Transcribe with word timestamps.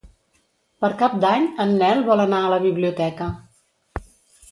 Per 0.85 0.89
Cap 1.01 1.17
d'Any 1.25 1.45
en 1.65 1.73
Nel 1.81 2.01
vol 2.07 2.23
anar 2.23 2.39
a 2.45 2.51
la 2.55 2.59
biblioteca. 2.65 3.29